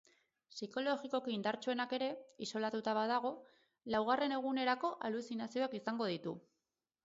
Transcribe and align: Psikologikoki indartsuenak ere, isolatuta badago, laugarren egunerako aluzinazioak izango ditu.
Psikologikoki 0.53 1.35
indartsuenak 1.39 1.93
ere, 1.97 2.07
isolatuta 2.47 2.95
badago, 3.01 3.35
laugarren 3.97 4.37
egunerako 4.41 4.95
aluzinazioak 5.11 5.81
izango 5.85 6.13
ditu. 6.17 6.39